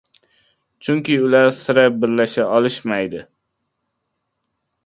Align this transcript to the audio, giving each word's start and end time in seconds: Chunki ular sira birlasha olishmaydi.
Chunki 0.87 1.17
ular 1.25 1.51
sira 1.59 1.85
birlasha 1.99 2.47
olishmaydi. 2.61 3.25